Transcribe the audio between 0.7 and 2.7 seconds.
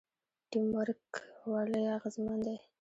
ورک ولې اغیزمن دی؟